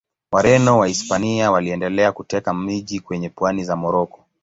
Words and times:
Wareno 0.31 0.71
wa 0.73 0.77
Wahispania 0.79 1.51
waliendelea 1.51 2.11
kuteka 2.11 2.53
miji 2.53 2.99
kwenye 2.99 3.29
pwani 3.29 3.63
za 3.63 3.75
Moroko. 3.75 4.25